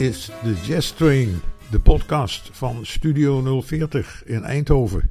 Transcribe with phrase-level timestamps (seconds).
[0.00, 1.40] Is de Jazz Train,
[1.70, 5.10] de podcast van Studio 040 in Eindhoven.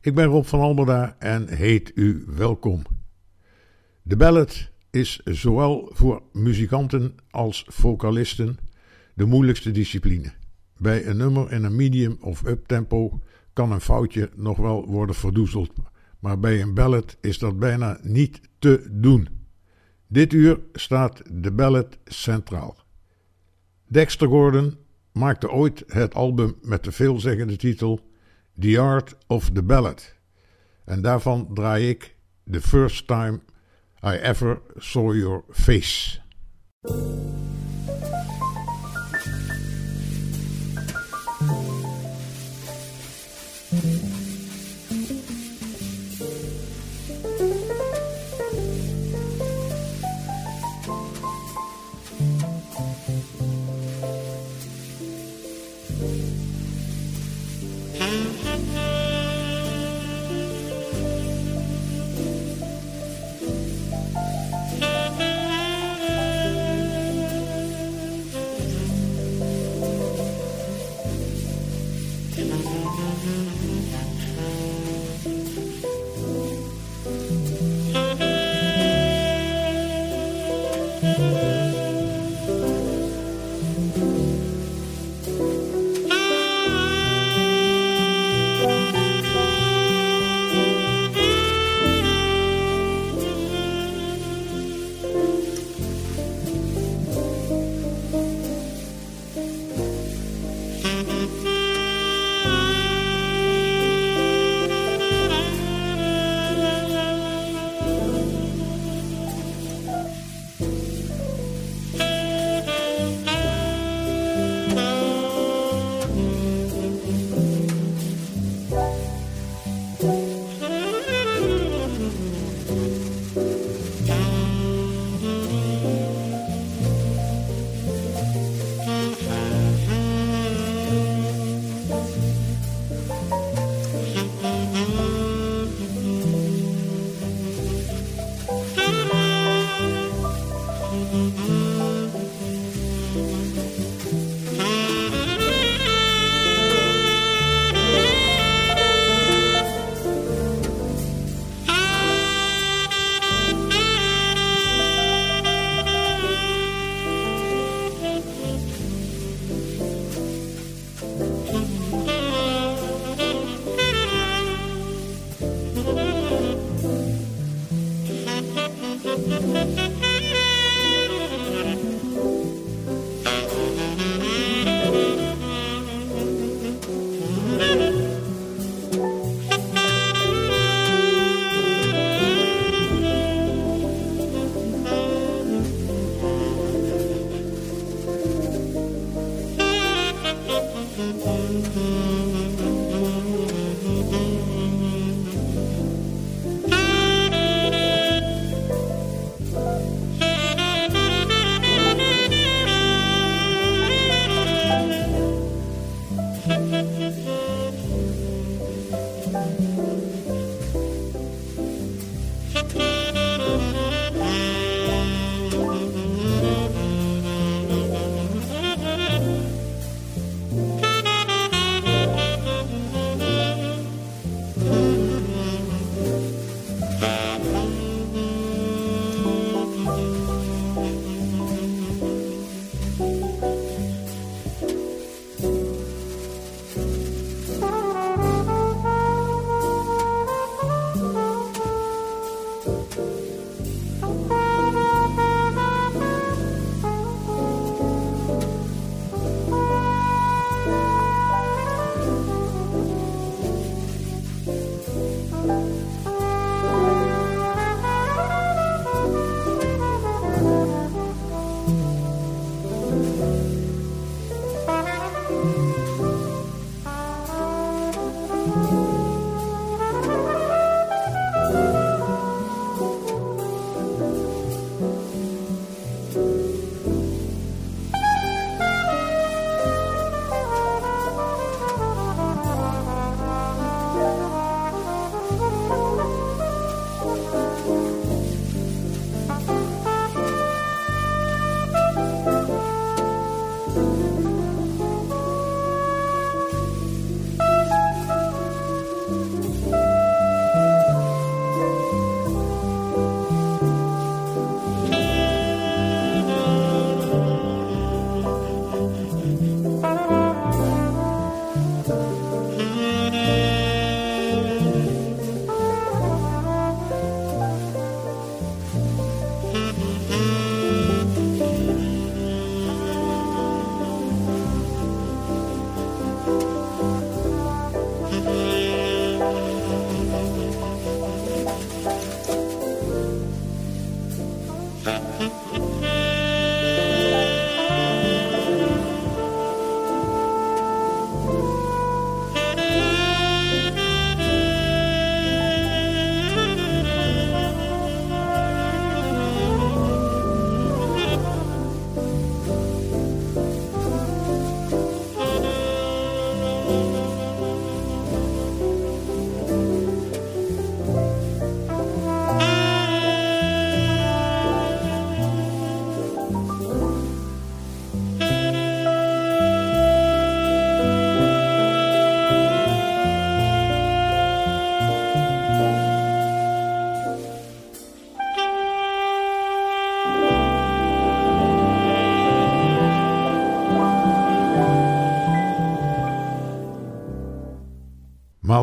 [0.00, 2.82] Ik ben Rob van Alberda en heet u welkom.
[4.02, 8.58] De ballad is zowel voor muzikanten als vocalisten
[9.14, 10.32] de moeilijkste discipline.
[10.76, 13.20] Bij een nummer in een medium of uptempo
[13.52, 15.72] kan een foutje nog wel worden verdoezeld,
[16.18, 19.28] maar bij een ballad is dat bijna niet te doen.
[20.06, 22.83] Dit uur staat de ballad centraal.
[23.94, 24.78] Dexter Gordon
[25.12, 28.00] maakte ooit het album met de veelzeggende titel
[28.58, 30.14] The Art of the Ballad.
[30.84, 32.16] En daarvan draai ik
[32.50, 33.40] The First Time
[34.04, 36.20] I Ever Saw Your Face.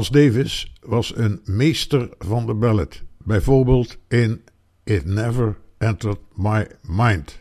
[0.10, 4.44] Davis was een meester van de ballad, bijvoorbeeld in
[4.84, 7.40] It Never Entered My Mind.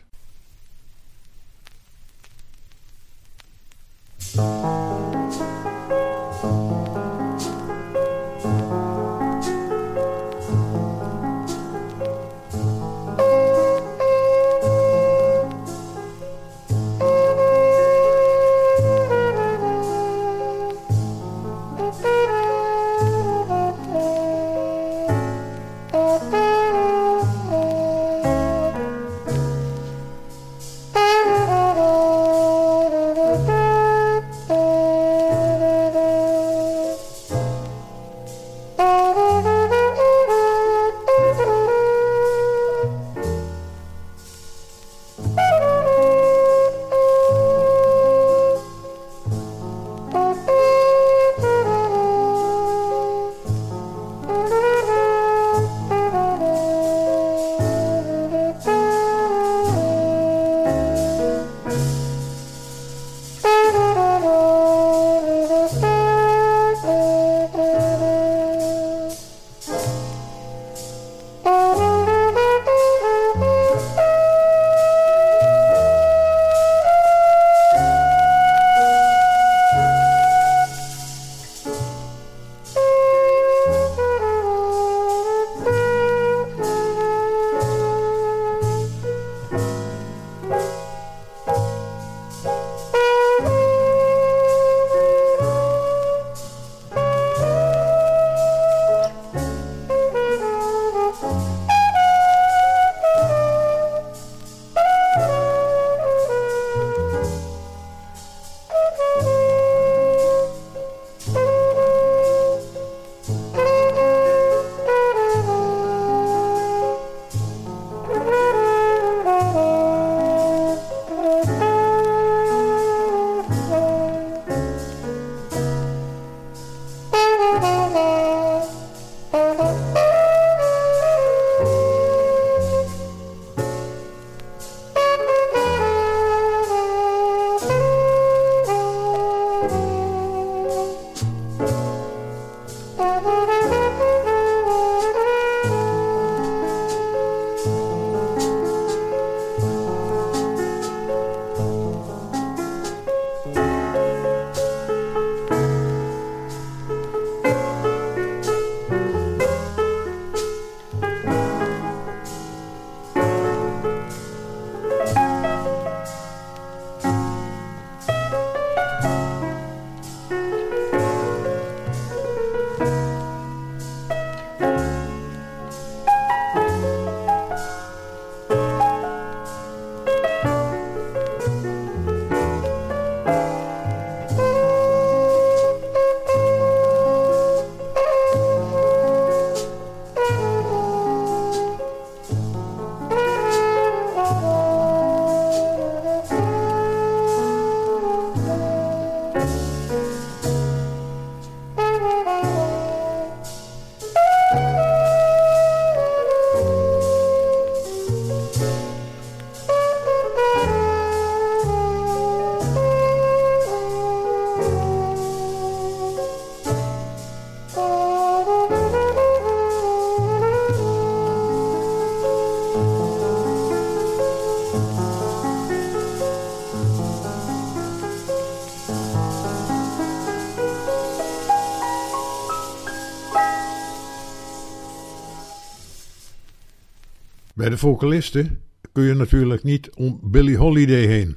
[237.61, 241.35] Bij de vocalisten kun je natuurlijk niet om Billie Holiday heen.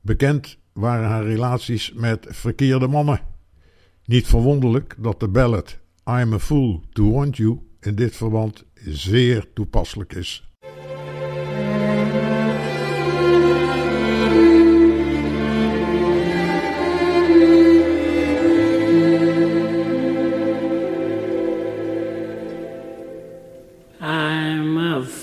[0.00, 3.20] Bekend waren haar relaties met verkeerde mannen.
[4.04, 9.52] Niet verwonderlijk dat de ballad I'm a Fool to Want You in dit verband zeer
[9.54, 10.53] toepasselijk is.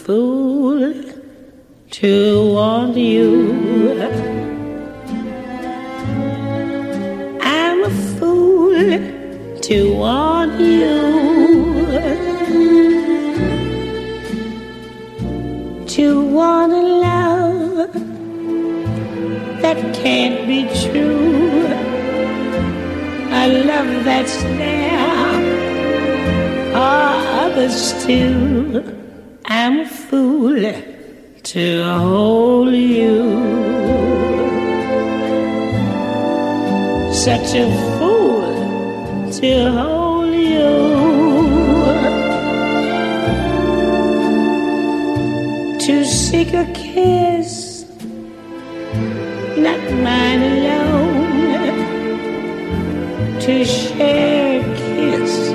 [0.06, 0.94] Fool
[1.92, 4.02] to want you.
[7.42, 10.98] I'm a fool to want you.
[15.88, 17.94] To want a love
[19.62, 21.68] that can't be true.
[23.42, 25.02] A love that's there
[26.74, 29.01] others too.
[29.46, 30.62] I'm a fool
[31.44, 33.22] to hold you.
[37.12, 37.68] Such a
[37.98, 40.72] fool to hold you.
[45.80, 47.86] To seek a kiss,
[49.58, 51.02] not mine alone.
[53.42, 55.50] To share a kiss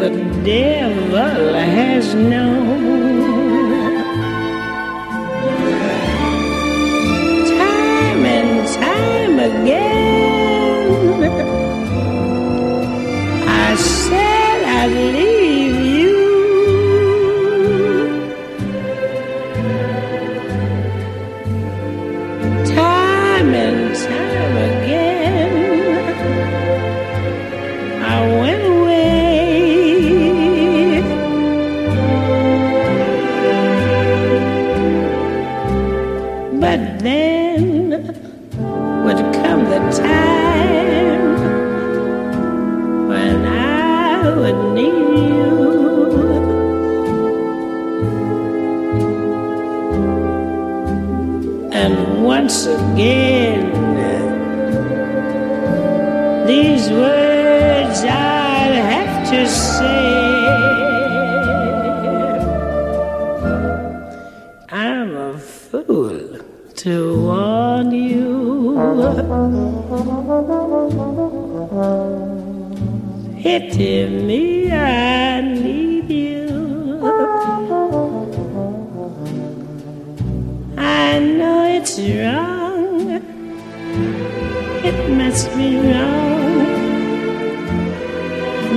[0.00, 0.10] the
[0.44, 3.01] devil has known.
[9.62, 9.91] Again,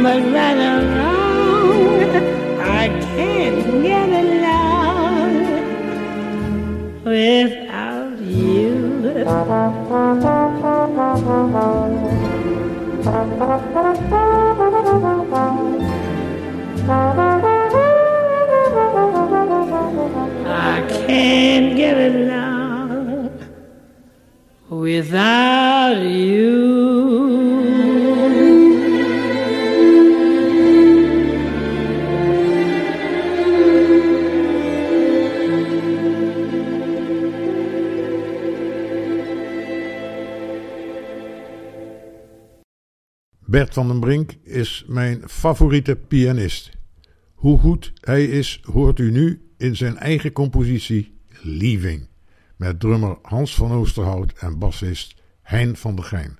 [0.05, 1.99] But right or wrong,
[2.61, 5.33] I can't get along
[7.03, 8.75] without you.
[20.45, 23.31] I can't get along
[24.69, 27.44] without you.
[43.55, 46.71] Bert van den Brink is mijn favoriete pianist.
[47.33, 52.07] Hoe goed hij is, hoort u nu in zijn eigen compositie Leaving.
[52.55, 56.37] Met drummer Hans van Oosterhout en bassist Hein van der Geijn.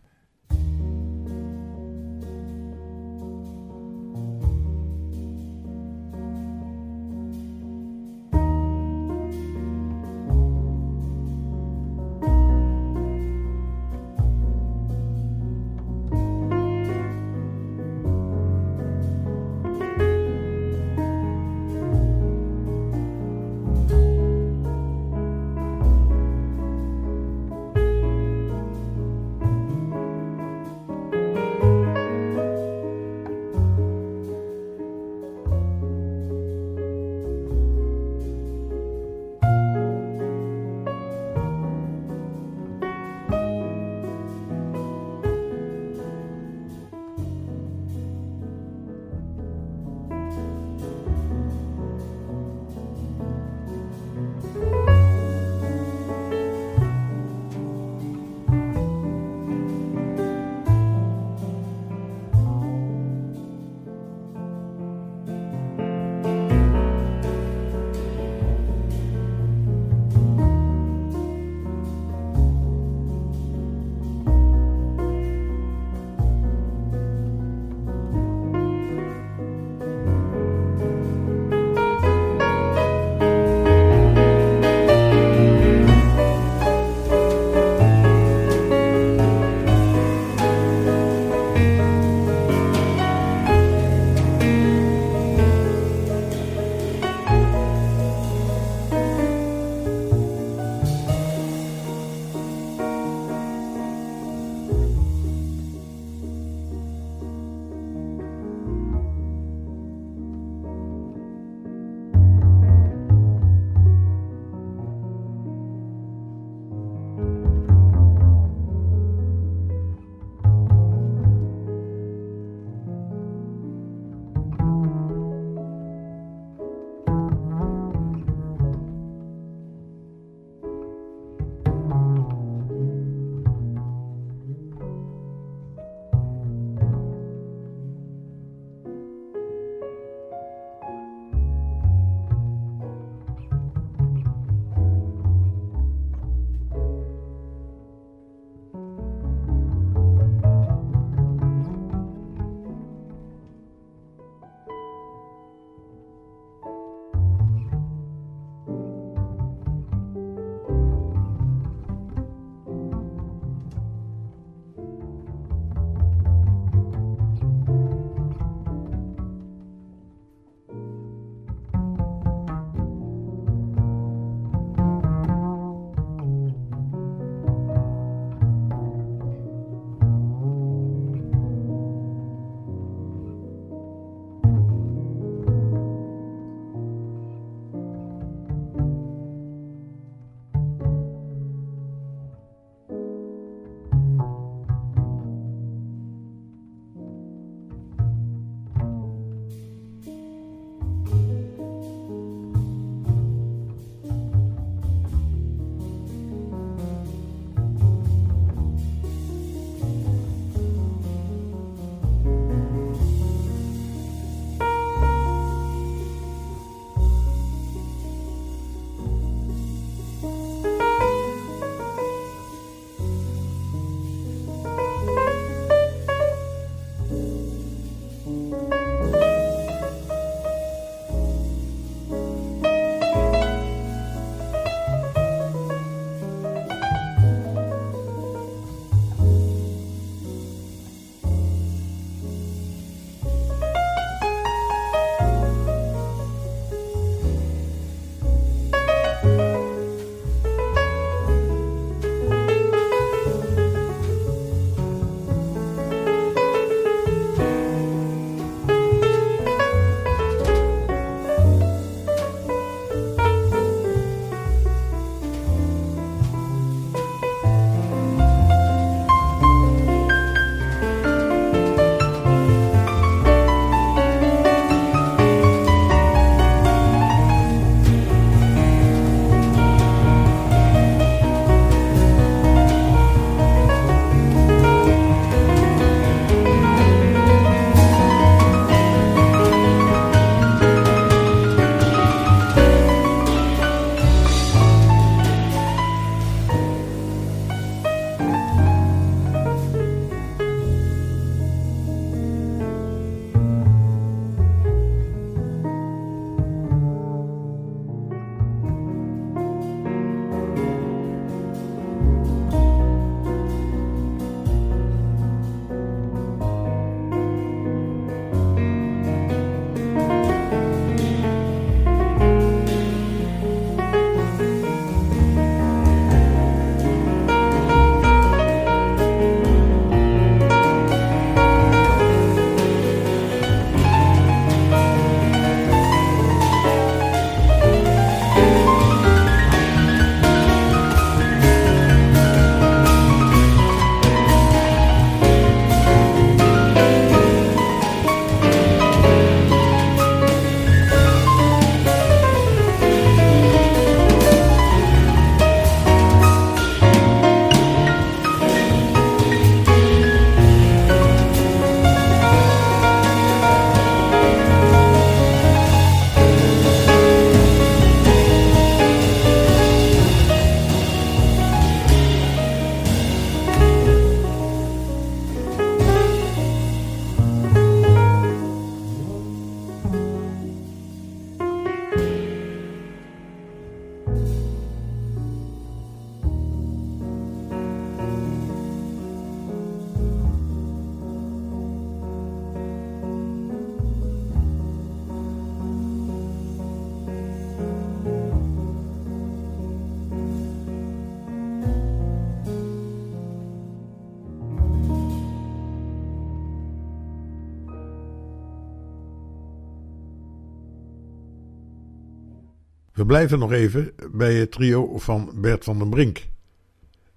[412.96, 416.28] We blijven nog even bij het trio van Bert van den Brink.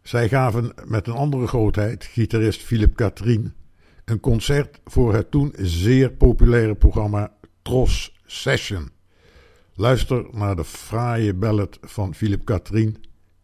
[0.02, 3.54] Zij gaven met een andere grootheid, gitarist Philip Katrien,
[4.04, 8.90] een concert voor het toen zeer populaire programma Tros Session.
[9.74, 12.96] Luister naar de fraaie ballad van Philip Katrien,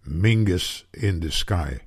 [0.02, 1.78] Mingus in the Sky.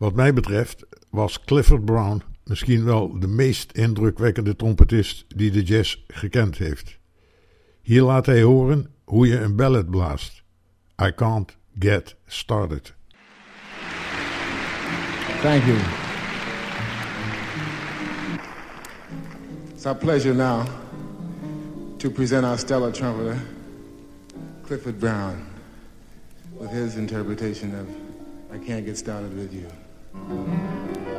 [0.00, 5.96] Wat mij betreft was Clifford Brown misschien wel de meest indrukwekkende trompetist die de jazz
[6.06, 6.98] gekend heeft.
[7.82, 10.42] Hier laat hij horen hoe je een ballad blaast.
[11.02, 12.94] I can't get started.
[15.40, 15.78] Thank you.
[19.74, 20.66] It's our pleasure now
[21.96, 23.36] to present our stellar trumpeter,
[24.62, 25.34] Clifford Brown,
[26.58, 27.86] with his interpretation of
[28.56, 29.79] I Can't Get Started With You.
[30.12, 31.09] You.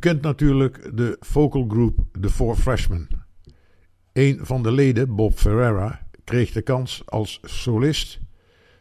[0.00, 3.08] Kent natuurlijk de vocal group The Four Freshmen.
[4.12, 8.20] Een van de leden, Bob Ferreira, kreeg de kans als solist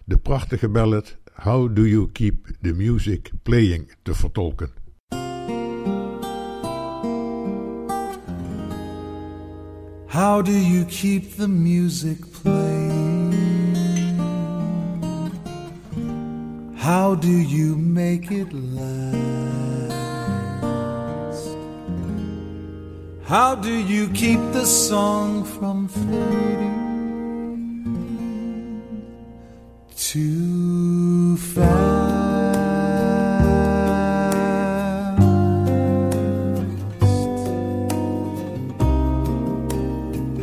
[0.05, 4.71] de prachtige ballad How Do You Keep the Music Playing te vertolken.
[10.05, 13.33] How do you keep the music playing?
[16.75, 19.78] How do you make it last?
[23.29, 26.73] How do you keep the song from fading
[29.95, 31.69] too fast?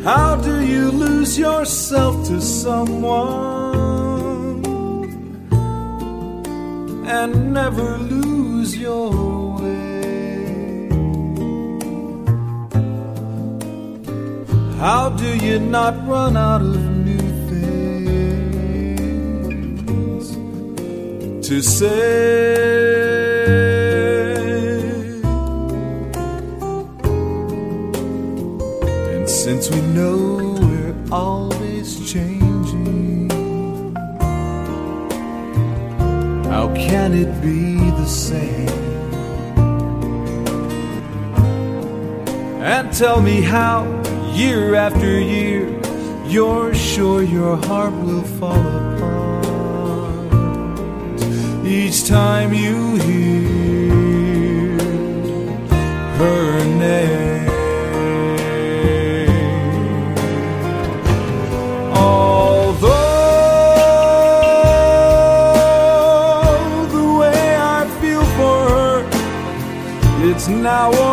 [0.05, 3.43] How do you lose yourself to someone
[7.05, 9.36] and never lose your
[14.77, 17.17] How do you not run out of new
[17.49, 19.17] things
[21.47, 23.07] to say?
[29.15, 33.31] And since we know we're always changing,
[36.45, 38.67] how can it be the same?
[42.61, 43.86] And tell me how,
[44.37, 45.65] year after year,
[46.27, 49.47] you're sure your heart will fall apart
[51.65, 54.77] each time you hear
[56.19, 57.49] her name.
[61.95, 62.85] Although
[66.91, 68.97] the way I feel for her,
[70.29, 71.06] it's now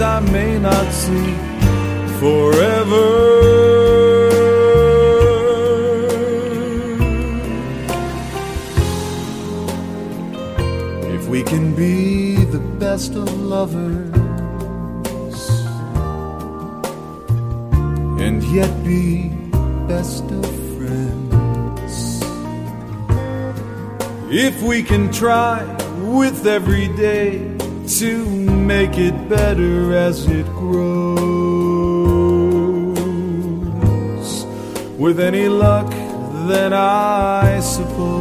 [0.00, 1.34] I may not see
[2.18, 3.06] forever.
[11.14, 14.10] If we can be the best of lovers
[18.20, 19.28] and yet be
[19.86, 22.22] best of friends,
[24.28, 25.62] if we can try
[26.00, 27.53] with every day
[27.98, 31.14] to make it better as it grows,
[34.98, 35.88] with any luck,
[36.48, 38.13] then I suppose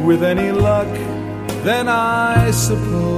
[0.05, 0.91] with any luck,
[1.63, 3.16] then I suppose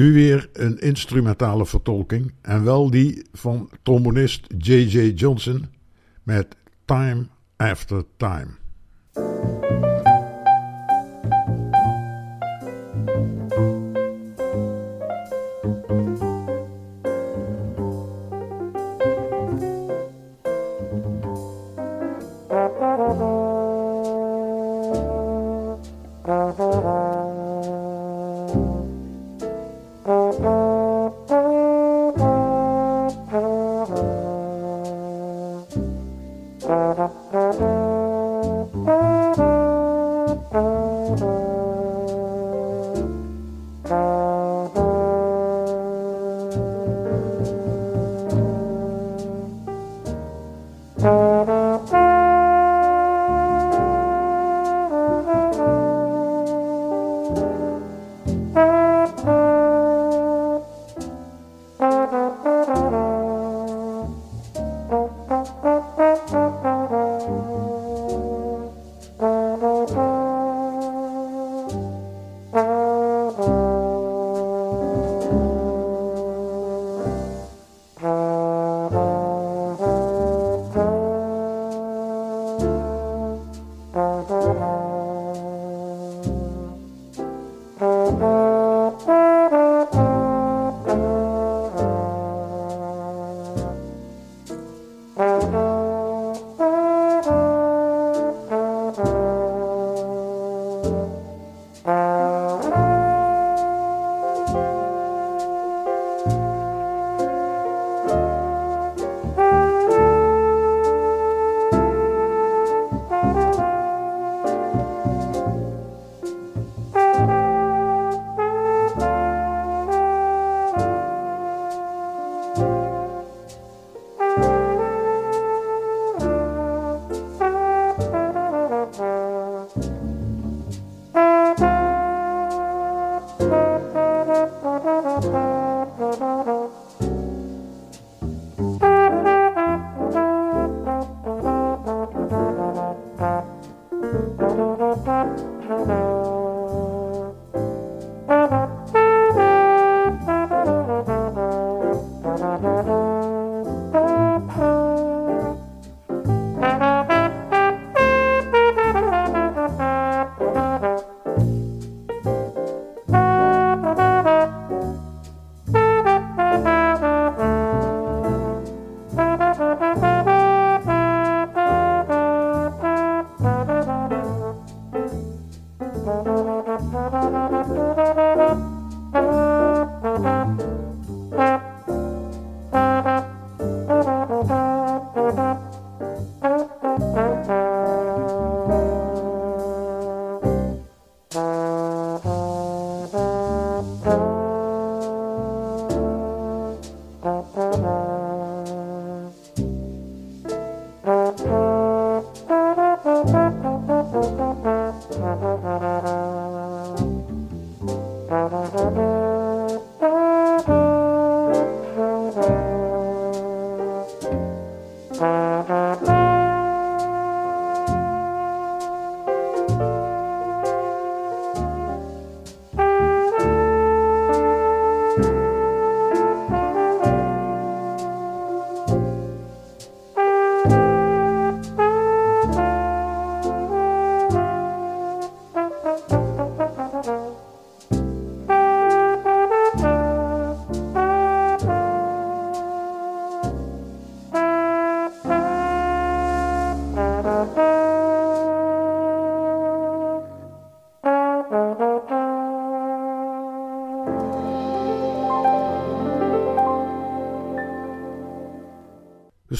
[0.00, 4.98] Nu weer een instrumentale vertolking en wel die van trombonist J.J.
[5.14, 5.66] Johnson
[6.22, 7.26] met Time
[7.56, 8.59] After Time.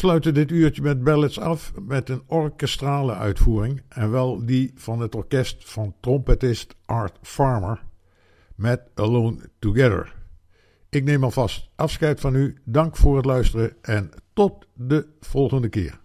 [0.01, 3.83] Sluiten dit uurtje met ballads af met een orkestrale uitvoering.
[3.89, 7.83] En wel die van het orkest van trompetist Art Farmer
[8.55, 10.15] met Alone Together.
[10.89, 12.57] Ik neem alvast afscheid van u.
[12.65, 16.01] Dank voor het luisteren en tot de volgende keer.